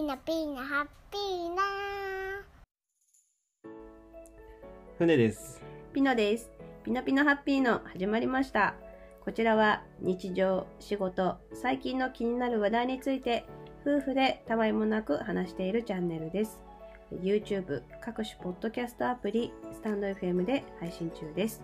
[0.00, 1.62] ーナピーナハッピーな
[4.98, 5.60] 船です。
[5.92, 6.50] ピノです。
[6.82, 8.74] ピノピノハッピーの始まりました。
[9.22, 13.44] こちらは日常、仕事、最近の気になる話題について
[13.82, 16.58] 夫婦でたわいもなく話しているチャンネルです。
[17.22, 21.62] YouTube、各種ポッドキャストアプリ、スタンド FM で配信中です。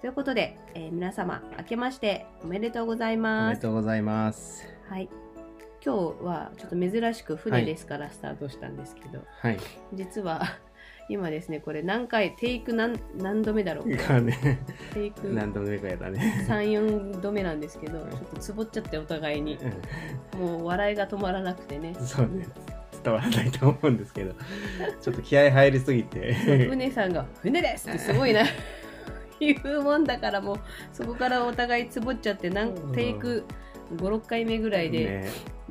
[0.00, 3.60] ということで、えー皆様、明けましておめでとうございおめます。
[3.60, 4.66] でとうございます。
[4.88, 5.08] はい。
[5.88, 9.58] 今日はちょっと珍しく船ですからスタートしたんですけど、はい。
[9.94, 10.42] 実は
[11.08, 14.60] 今ですね、これ何回、テイク何何度目だろうがね、
[14.92, 16.44] テイク何度目かやだね。
[16.46, 19.58] 34度目なんですけどちょっとつぼっちゃってお互いに
[20.38, 22.46] もう笑いが止まらなくてねうんそうね。
[23.02, 24.34] 伝わらないと思うんですけど、
[25.00, 26.34] ちょっと気合入りすぎて。
[26.68, 28.42] 船さんが「船です!」ってすごいな
[29.40, 30.58] 言うもんだからもう
[30.92, 33.44] そこからお互いつぼっちゃって何うんテイク
[33.96, 35.28] 56回目ぐらいで、ね、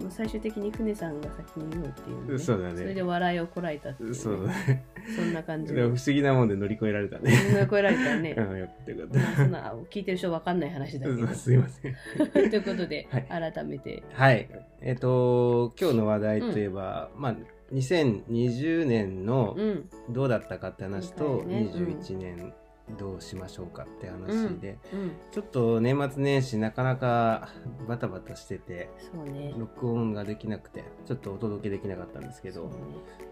[0.10, 2.78] 最終的に船さんが先に言おうっていう、ね、そうだね。
[2.78, 4.86] それで笑いをこらえたっていう、ね、そうだね。
[5.16, 7.32] そんな感じ不思議なもんで乗り越えられたね。
[7.52, 8.36] 乗り越えられたらね。
[8.38, 11.28] うん、よかったよかっまあそんな聞いてる人わかんない話だけど。
[11.28, 11.34] た。
[11.34, 11.96] すいません。
[12.32, 13.52] ということで、はい。
[13.54, 14.04] 改めて。
[14.14, 14.50] はい。
[14.82, 17.36] えっ、と、今日の話題といえば、まあ、
[17.74, 19.90] 2020年のうん。
[20.10, 21.50] どうだったかって話と、うん。
[21.50, 22.54] 21年
[22.98, 27.50] どうしましょうかって話で、うんちょっと年末年始なかなか
[27.88, 28.90] バタバタしてて、
[29.26, 29.54] ね。
[29.58, 32.70] 録音ができなくて、ちょっとお届けできなかったんですけどね、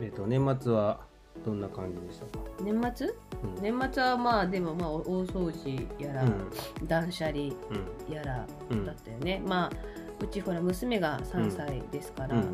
[0.02, 1.00] えっ、と、年末は
[1.46, 3.08] どんな感じでしたか、年末？
[3.08, 3.80] うん。
[3.80, 6.26] 年末はまあでもまあお大掃除やら、
[6.84, 7.44] 断捨離う
[8.12, 8.14] ん。
[8.14, 9.72] やらうんだったよね、まあ
[10.22, 12.52] うちほら娘が3歳ですから、うんあの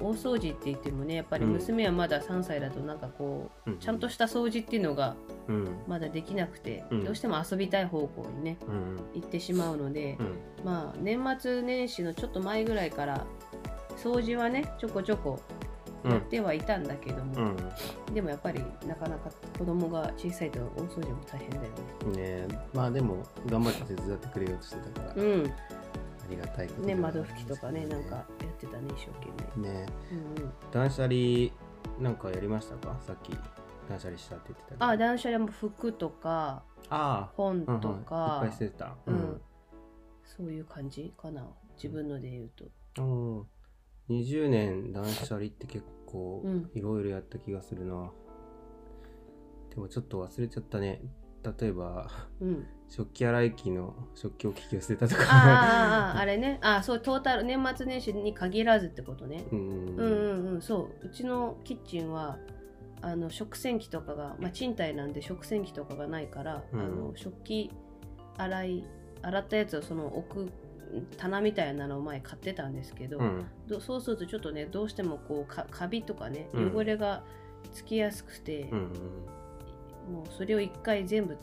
[0.00, 5.16] 大掃除って言ってもねやっぱり娘はまだ3歳だとなんかこう、うんちゃんとした掃除っていうのが
[5.48, 5.68] うん。
[5.86, 7.04] まだできなくて、うん。
[7.04, 10.36] どうしても遊びたい方向にねうん行ってしまうので、うん。
[10.64, 13.26] まあ年末年始のちょっと前ぐらいから
[13.96, 15.40] 掃除はねちょこちょこ
[16.04, 16.12] うん。
[16.12, 18.14] やってはいたんだけども、うん。
[18.14, 21.62] でもやっぱりなかなか子供が小さいと大掃除も大変だよ
[22.14, 22.46] ね。
[22.46, 25.52] ねまあでも頑張って手伝ってくれようとしてたから、うん。
[26.28, 29.68] ありがたいことね、窓拭きとかね、なんかやってたね、一生懸命。
[29.68, 29.86] ね。
[30.12, 30.52] うんうん。
[30.70, 31.14] 断捨離
[31.98, 32.96] なんかやりましたか？
[33.00, 33.30] さっき
[33.88, 38.96] 断捨離したって言ってたあ、断捨離も服とかあ本あ、うんうんとか、いっぱい捨ててた。
[39.06, 39.40] うん、
[40.24, 41.46] そういう感じかな。
[41.76, 42.66] 自分ので言うと。
[43.02, 43.46] うん
[44.10, 46.70] 20年断捨離って結構うん。
[46.74, 48.10] いろいろやった気がするな、
[49.70, 51.02] でもちょっと忘れちゃったね。
[51.58, 52.10] 例えば
[52.40, 52.66] うん。
[52.88, 55.22] 食器洗い機の食器置き機を捨てたとか。
[55.24, 56.58] ああああ、 あれね。
[56.62, 59.44] あそう、トータル、年末年始に限らずってことね。
[59.52, 60.54] うんうんうん。
[60.54, 61.06] うん、そう。
[61.06, 62.38] うちのキッチンは、
[63.00, 66.80] あの食洗機とかが、まあ、賃貸なんで食洗機とかがないから、うん。
[66.80, 67.70] あの食器
[68.36, 68.84] 洗い
[69.20, 70.52] 洗ったやつをその置く
[71.18, 73.44] 棚みたいなのを前買ってたんですけど、うん。
[73.66, 76.74] どそうするとちょっとねどうしてもこうかカビとかねうん。
[76.74, 77.22] 汚れが
[77.72, 78.80] つきやすくて、うん。
[80.10, 81.36] もうそれを一回全部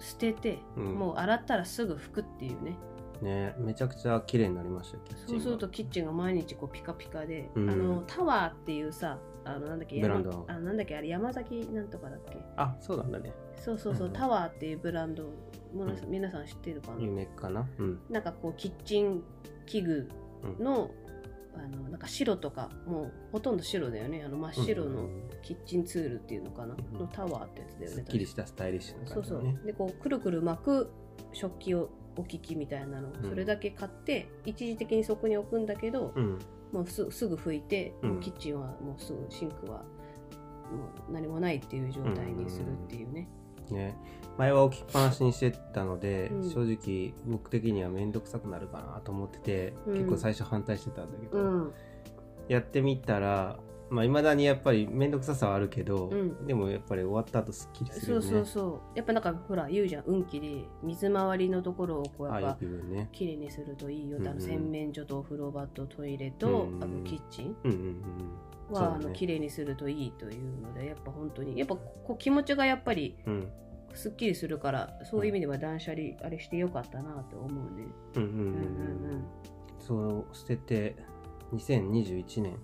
[0.00, 0.94] 捨てて、うん。
[0.94, 2.76] もう洗ったらすぐ拭くっていうね。
[3.22, 7.70] ねめちゃくちゃ綺麗になりましたそうするとキッチンが毎日こうピカピカで、うん。
[7.70, 10.30] あのタワーっていうさあのなんだっけブランド。
[10.30, 12.38] 山あなんだっけあれ山崎なんとかだっけ？
[12.56, 13.32] あそうなんだね。
[13.56, 15.24] そうそうそう、うんタワーっていうブランド
[15.74, 16.10] ものうん。
[16.10, 17.68] 皆さん知ってるかな、夢かな？
[17.78, 18.00] うん。
[18.08, 19.22] なんかこうキッチン
[19.66, 20.08] 器具
[20.58, 20.90] の,、
[21.54, 24.22] あのなんか白とかもうほとんど白だよね。
[24.24, 25.08] あの真っ白の
[25.42, 26.98] キッチンツールっていうのかな、うん。
[26.98, 29.42] のタワーってやつだよねすっきりしたスタイリッシュなそうそう。
[29.64, 30.90] でこうくるくる巻く
[31.32, 33.08] 食器を置き機みたいなの。
[33.22, 36.38] それだけ買って、一時的にそこに置くんだけど、うん。
[36.72, 38.20] もうすすぐ拭いて、うん。
[38.20, 39.84] キッチンはもうすぐシンクはも
[41.08, 43.28] う何もないっていう状態にするっていうね、
[43.72, 43.96] ね。
[44.38, 46.50] 前は置きっぱなしにしてたので、うん。
[46.50, 49.94] 正直僕的には面倒くさくなるかなと思ってて、うん。
[49.94, 51.72] 結構最初反対してたんだけど、うん。
[52.48, 53.58] やってみたら
[53.90, 56.46] まあ未だにやっぱり面倒くささはあるけど、うん。
[56.46, 58.26] でもやっぱり終わった後すっきりするよね。
[58.26, 63.08] そうそうそうやっぱなんかほら言うじゃん運気で水回りのところをこうやっぱく言うね。
[63.12, 64.42] 綺麗にするといいよって、あのうん。
[64.42, 68.96] うん洗面所とお風呂場とトイレと、うんあのキッチンうんうんうんは、だね。
[69.04, 73.48] あの綺麗にするといいというのでやっぱ本当にやっぱこう気持ちがやっぱりうん
[73.94, 77.86] すっきりするからそういう意味では断捨離あれしてよかったなと思うね。
[78.16, 78.44] うんうんうんうん。
[78.44, 78.52] うんう
[79.16, 79.24] ん
[79.78, 80.96] そう捨てて
[81.52, 82.56] 2021年。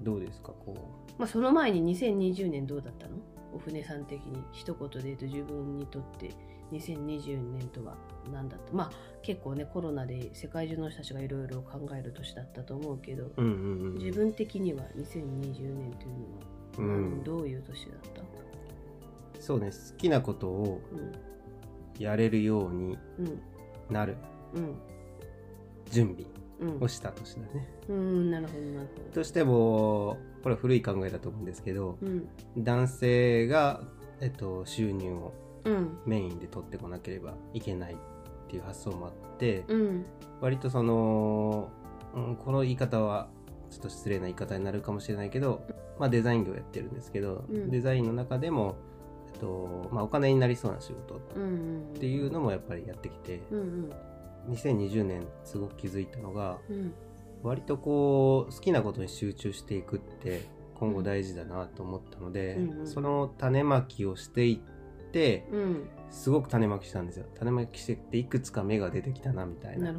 [0.00, 0.74] どうですかこ
[1.18, 3.16] まあ、その前に2020年どうだったの？
[3.54, 4.42] お船さん的に。
[4.52, 6.30] 一言で言うと自分にとって
[6.72, 7.96] 2020年とは
[8.32, 8.72] 何だった？
[8.72, 8.90] まあ
[9.22, 13.94] 結構ねコロナで世界中の人たちがいろいろ考える年だったと思うけど、ううんうんうん。
[13.98, 16.06] 自分的には2020年と
[16.80, 17.24] いうのは、うん。
[17.24, 18.22] どういう年だった？
[19.42, 19.70] そうね。
[19.72, 20.80] 好きなことを
[21.98, 22.96] やれるように
[23.90, 24.16] なる。
[25.90, 27.68] 準備をした年だね。
[27.88, 28.30] うん。
[28.30, 31.44] なるほどなるほとしてもこれは古い考えだと思うん。
[31.44, 32.28] ですけどうん。
[32.56, 33.82] 男性が、
[34.20, 35.34] えっと、収入を
[36.06, 37.96] メインで取ってこなければいけないっ
[38.48, 40.06] ていう発想もあって、うん。
[40.40, 41.68] 割とその、
[42.14, 43.28] うん、この言い方は
[43.70, 45.66] ちょっと失礼な言い方になるかもしれないけど、
[45.98, 46.94] まあ、デザイン業やってるん。
[46.94, 48.76] ですけど、デザインの中でも、
[49.42, 51.18] とまあ、お金になりそうな仕事っ
[51.98, 54.54] ていうのもやっぱりやってきて、うんうん。
[54.54, 56.94] 2020年すごく気づいたのがうん。
[57.42, 60.46] 割とこう好きなことに集中していくって
[60.76, 62.86] 今後大事だなと思ったので、うんうん。
[62.86, 64.71] その種まきをしていって
[65.52, 65.88] うん。
[66.10, 67.26] すごく種まきしたんですよ。
[67.34, 69.94] 種まきしてっていくつか芽が出てきたなみたいな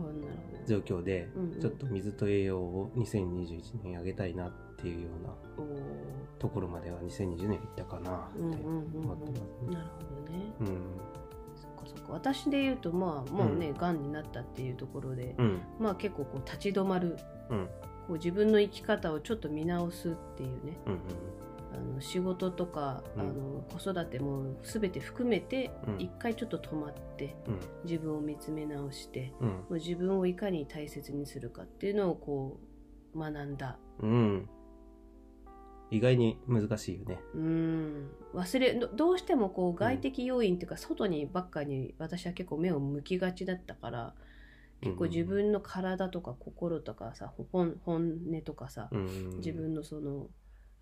[0.68, 1.60] 状況で、うんうん。
[1.60, 5.34] ちょっと水と栄養を2021年にあげたいなっていうような
[6.40, 9.48] ところまでは2020年いったかなってうんうんうん思ってますね。
[9.66, 10.54] うんなるほどね。
[10.60, 10.68] うん。
[11.56, 12.14] そっかそっか。
[12.14, 14.02] 私で言うとまあもうね、がん。
[14.02, 15.62] になったっていうところで、うん。
[15.80, 17.18] まあ結構こう立ち止まる。
[17.50, 17.66] うん。
[18.08, 20.78] こう自分の生き方をちょっと見直すっていうね。
[20.86, 21.00] うん
[21.74, 23.22] あの仕事とか、うん。
[23.22, 26.00] あの子育ても全て含めてうん。
[26.00, 27.60] 一回ちょっと止まってうん。
[27.84, 29.48] 自分を見つめ直してうん。
[29.48, 32.60] もう自分をいかに大切にするかっていうのをこ
[33.16, 33.78] う学んだ。
[34.00, 34.50] うん。
[35.92, 37.20] 意外に難しいよね。
[37.36, 38.12] うん。
[38.34, 44.14] 忘れどどうしてもこう外的要因っていうか外にばっかに私は結構目を向きがちだったから
[44.82, 49.38] 結構自分の体とか心とかさ本本音とかさうん。
[49.38, 50.28] 自分のその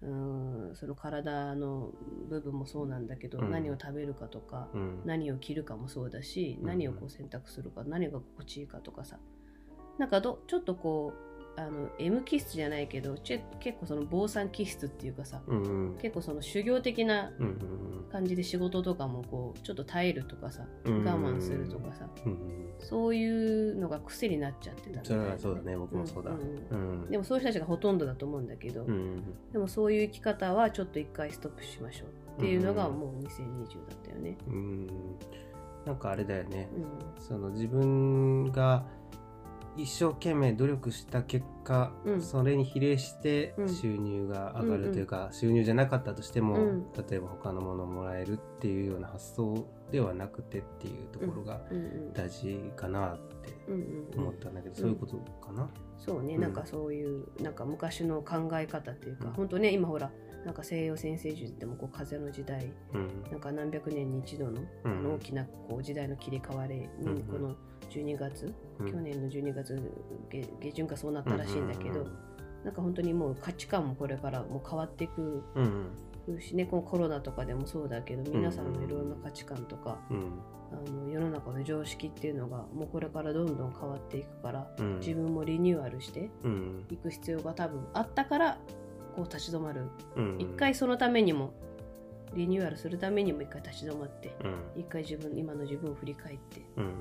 [0.03, 1.91] うんその体の
[2.27, 3.51] 部分もそうなんだけど、うん。
[3.51, 5.01] 何を食べるかとか、うん。
[5.05, 6.67] 何を着るかもそうだし、うん。
[6.67, 9.19] 何をこう選択するか何が心地いいかとかさ。
[9.99, 15.97] なんかどちょっとこうあの M 気質じゃないけどち結構その坊さん気質っていうかさうんうん。
[15.97, 22.37] 結構その修行的なうん感じで仕事とかもこうちょっと耐えるとかさうん我慢するとかさうん
[22.79, 26.31] そういうのが癖になっちゃってたそれはそうだね僕もそうだ。
[26.31, 26.39] んん。
[26.71, 27.09] うん。
[27.09, 33.25] でもそういう人たちがほとんどだと思うんだけど、うんでもそういう生き方はちょっと一回ストップしましょうっていうのがもう2020
[33.89, 34.37] だったよね。
[34.47, 34.87] うん。
[35.85, 36.69] なんかあれだよね。
[37.17, 38.85] うその自分が
[39.77, 42.21] 一生懸命努力した結果、うん。
[42.21, 43.69] それに比例してうん。
[43.69, 46.91] 収入が上がるというか、収入じゃなかったとしても、うん。
[46.93, 51.61] 例えば他のものをもらえるっていうような発想ではなくてっていうところがん。
[51.71, 51.79] うんう
[52.09, 52.13] ん。
[52.13, 53.81] 大事かなってうんうん
[54.13, 54.19] うん。
[54.21, 55.69] 思ったんだけど、そういうことかな？
[55.97, 56.53] そうね、うんなん。
[56.53, 59.33] かそういうなんか昔の考え方っていうか、うん。
[59.33, 60.11] 本当ね今ほら
[60.45, 63.23] なんか西洋先生術でもこう風の時代うん。
[63.31, 64.91] なんか何百年に一度の,、うん。
[64.91, 67.55] あの大きなこう時代の切り替わりに、うんこの
[67.89, 68.91] 12月、うん。
[68.91, 69.75] 去年の12月
[70.29, 72.17] 下下旬かそうなったらしいんだけど、うん
[72.63, 80.39] なんか本当にもう価値観もこれからもう変わっていくうんしねこのコロナとかでもそうだけど皆さんのいろんな価値観とか、うん。
[80.71, 84.99] あの世の中の常識っていうのがもうこれからどんどん変わっていくからうん。
[84.99, 86.85] 自分もリニューアルしてうん。
[86.89, 88.57] いく必要が多分あったから
[89.15, 89.83] こう立ち止まる。
[90.15, 91.53] うん一回そのためにも
[92.33, 94.81] リニューアルするためにも一回立ち止まってうん。
[94.81, 96.91] 一回自分今の自分を振り返ってうんうん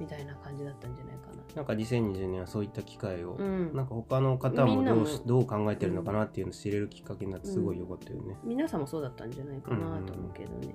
[0.00, 1.62] みたいな感じだったんじゃないかな。
[1.62, 3.44] んか2020年はそういった機会を、な。
[3.44, 3.74] うん。
[3.74, 8.36] なんか他の方もどうしどう考えてるのかなっていうのを知れるきっかけになってすごい良かったよね。
[8.44, 10.68] 皆さんもそうだったんじゃないかなと思うけどね。
[10.68, 10.74] ね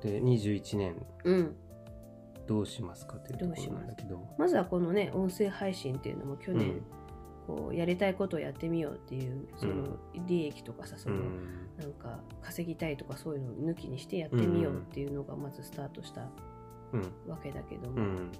[0.00, 1.34] で21年うん。
[1.34, 1.56] うんうん
[2.44, 4.20] どうしますかっていうところなんだけど。
[4.36, 6.82] まずはこのね音声配信っていうのも去年、うん
[7.52, 11.58] こうやりたいことをやってみようっていうその利益とかさその、うん。
[11.78, 16.28] なんか稼ぎたいとかそういうのを抜きにしてやってみようっていうのがまずスタートした
[16.92, 17.02] うん。
[17.30, 18.32] わけだけども、うん。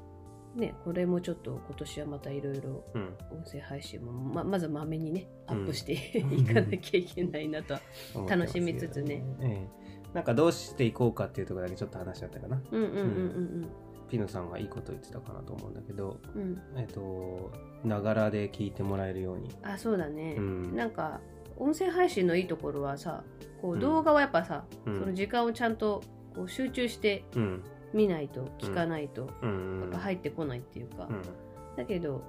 [0.57, 3.17] ねこれもちょっと今年はまたいろいろうん。
[3.31, 7.77] 音声配信もままずまめにねアップしてうんいかなきゃいけないなと
[8.27, 9.23] 楽しみつつね。
[9.41, 9.69] ええ。
[10.15, 12.63] なんかどうしていこうかっていうところだけちょっと話し合ったかな。
[12.71, 13.69] うんうんうん
[14.13, 16.61] ピノさんがいいこと言ってたかなと思うんだけど、うん。
[16.77, 17.51] えっと、
[17.83, 19.49] ながらで聞いてもらえるように。
[19.63, 20.77] あそうだね、うん。
[20.77, 21.19] なんか
[21.57, 23.25] 音声配信のいいところはさ
[23.63, 23.81] こううん。
[23.81, 25.01] 動画はやっぱさ、うん。
[25.01, 26.03] その時間をちゃんと
[26.37, 27.63] こう集中してうん。
[27.95, 29.81] 見ないと聞かないと、うん。
[29.81, 31.23] やっぱ入ってこないっていうか、うん。
[31.79, 32.23] だけど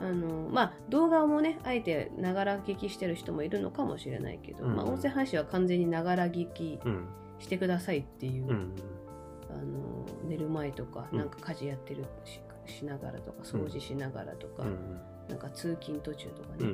[0.00, 4.74] あのまあ動画もねあえてながら聞きしてる人もいるのかもしれないけど、うん。
[4.74, 7.06] まあ、音声配信は完全にながら聞きうん。
[7.38, 8.72] してくださいっていう、うん
[9.52, 11.18] あの寝る前とかうん。
[11.18, 16.72] なんか家事やってるししながらとか掃除しながらとか、うんなんか通勤途中とかうんうね、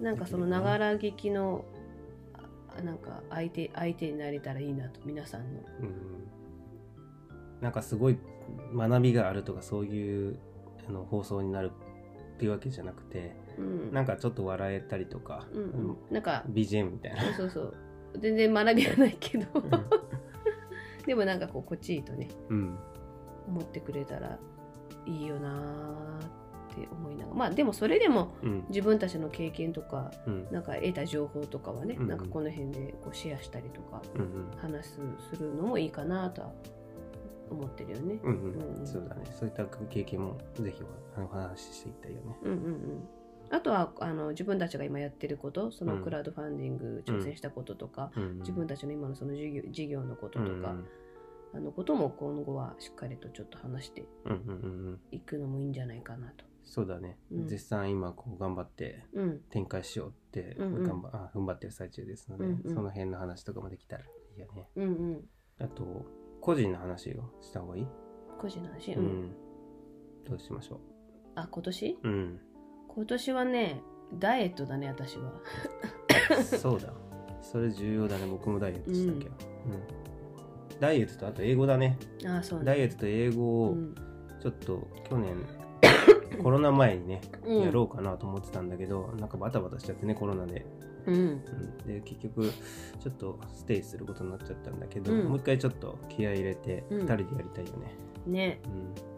[0.00, 0.04] ん。
[0.04, 1.64] なんかそのながら聞きの
[2.76, 5.60] あなんか相手相手になれたらいいなと皆さんの。
[5.80, 5.94] うん
[7.60, 8.18] なんかすごい
[8.74, 10.38] 学びがあるとかそういう
[10.88, 11.70] あの放送になる
[12.34, 13.92] っていうわけじゃなくてうん。
[13.92, 17.22] なんかちょっと笑えたりとか、うんうん、なんか BGM みたいな。
[17.22, 17.74] そうそうそう。
[18.20, 19.60] 全然学びはないけど。
[19.60, 19.70] ん
[21.06, 22.78] でもなんかこうこっちいいとねうん。
[23.46, 24.38] 思ってくれたら
[25.06, 27.36] いいよなーって思いながら。
[27.36, 28.64] まあでもそれでもうん。
[28.68, 30.48] 自分たちの経験とかうん。
[30.50, 32.02] なんか得た情報とかはね、うん。
[32.02, 34.02] うんなんかこの辺でこうシェアしたりとか
[34.56, 36.52] 話すするのもいいかなとは
[37.50, 38.18] 思ってるよね。
[38.22, 38.52] うんうん。
[38.54, 38.86] うんうん。
[38.86, 39.22] そうだね。
[39.38, 40.82] そういった経験もぜひ
[41.16, 42.36] あの話していきたいよね。
[42.42, 43.08] うんうんうん
[43.50, 46.02] あとはあの自分たちが今やってることそのうん。
[46.02, 48.22] クラウドファンディング挑戦したこととか、うん。
[48.22, 50.86] うん自分たちの今のその事業事業のこととか、うん。
[51.54, 55.00] あのことも今後はしっかりとちょっと話してうんうんうんうん。
[55.12, 56.44] いくのもいいんじゃないかなと。
[56.64, 57.46] そうだね、うん。
[57.46, 59.40] 絶賛今こう頑張ってうん。
[59.50, 60.82] 展開しようってうんうん。
[60.84, 62.74] 頑張,、あ踏ん張ってる最中ですので、うんうん。
[62.74, 64.68] その辺の話とかもできたらいいよね。
[64.76, 65.24] うんうん。
[65.60, 66.04] あと
[66.40, 67.86] 個人の話をした方がいい、
[68.38, 69.06] 個人の話、ううん。
[69.26, 69.32] ん
[70.24, 70.80] どうしましょ
[71.36, 71.98] あ今年？
[72.02, 72.40] ううん
[72.94, 73.82] 今年はね
[74.18, 75.32] ダイエットだね私は。
[76.44, 76.92] そうだ。
[77.42, 79.34] それ重要だね僕もダイエットしたけど、
[80.72, 80.80] うん。
[80.80, 81.98] ダイエットとあと英語だね。
[82.26, 82.64] あそうね。
[82.64, 83.94] ダイエットと英語をうん。
[84.40, 85.36] ちょっと去年
[86.42, 87.60] コロナ前にねうん。
[87.60, 90.64] やろうかなと思ってたんだけど、なんかバタバタしちゃってねコロナで。
[91.06, 91.14] うん。
[91.14, 91.42] うん。
[91.86, 92.50] で結局
[93.00, 95.24] ちょっとステイすることになっちゃったんだけど、うん。
[95.24, 97.00] もう一回ちょっと気合い入れてうん。
[97.00, 97.96] 2人でやりたいよね、
[98.26, 98.60] ね。
[98.64, 99.13] うん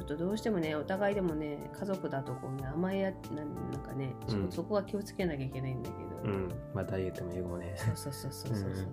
[0.00, 4.50] ちょっとどうしてもねお互いでもね家族だとこうね甘いやなんかね、そうん。
[4.50, 6.48] そこは気をつけなきゃいけないんだけど、うん。
[6.74, 7.74] まあダイエットも英語もね。
[7.76, 8.86] そうそうそうそうそうそう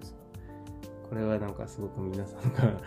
[1.09, 2.81] これはなんかすごく皆さんが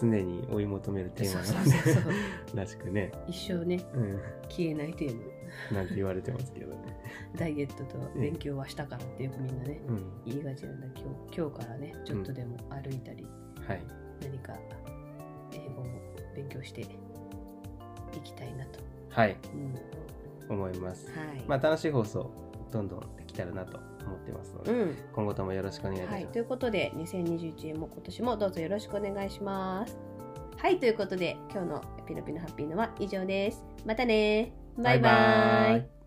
[0.00, 5.16] 常に追い求めるテーマならしくね、一生ねうん、消えないテー
[5.72, 6.96] マなんて言われてますけどね、
[7.36, 13.26] ダイエットと勉強はしたからってよくみんなねうん、言いがちなんだ今日今日からねちょっとでも歩いたり、
[13.66, 13.82] はい。
[14.22, 14.52] 何か
[15.52, 16.00] 英語も
[16.36, 16.86] 勉強して
[18.18, 19.36] いきたいなと、はい。
[20.48, 21.06] うん、思います。
[21.08, 22.30] はい、まあ楽しい放送
[22.70, 24.96] どんどんできたらなと思ってますので、うん。
[25.12, 29.96] 今後ともよろしくお願いします、はい、ということで2021年も今年もどうぞよろしくお願いします。
[30.56, 33.64] はい、ということで今日のピノピノハッピーのは以上です。
[33.86, 34.52] またね。
[34.76, 36.00] バイバイ。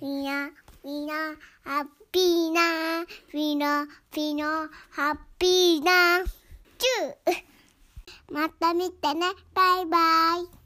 [0.00, 0.50] みんな、
[0.84, 1.14] みんな、
[1.64, 4.46] ハッピーな、ピノ、ピノ、
[4.90, 6.24] ハッピーな、
[6.78, 7.48] チュー
[8.30, 9.98] また見てね、バイバ
[10.54, 10.57] イ。